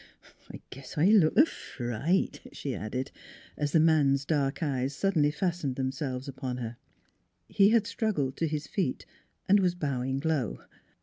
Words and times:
"I 0.51 0.61
guess 0.71 0.97
I 0.97 1.05
look 1.11 1.35
like 1.37 1.45
a 1.45 1.47
fright," 1.47 2.39
she 2.53 2.73
added, 2.73 3.11
as 3.55 3.71
the 3.71 3.79
man's 3.79 4.25
dark 4.25 4.63
eyes 4.63 4.95
suddenly 4.95 5.29
fas 5.29 5.61
tened 5.61 5.75
themselves 5.75 6.27
upon 6.27 6.57
her. 6.57 6.77
He 7.47 7.69
had 7.69 7.85
struggled 7.85 8.35
to 8.37 8.47
his 8.47 8.65
feet, 8.65 9.05
and 9.47 9.59
was 9.59 9.75
bowing 9.75 10.19
low. 10.25 10.61